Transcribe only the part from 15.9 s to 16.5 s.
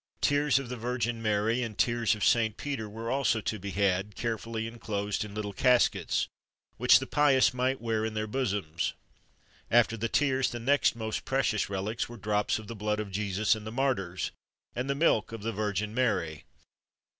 Mary.